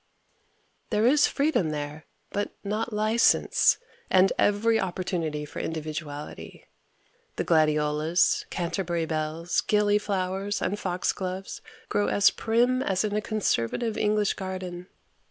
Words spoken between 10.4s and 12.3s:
and fox gloves grow